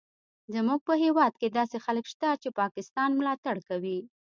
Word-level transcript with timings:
زموږ 0.53 0.79
په 0.87 0.93
هیواد 1.03 1.33
کې 1.41 1.47
داسې 1.57 1.77
خلک 1.85 2.05
شته 2.13 2.29
چې 2.41 2.49
د 2.49 2.55
پاکستان 2.61 3.09
ملاتړ 3.19 3.55
کوي 3.69 3.97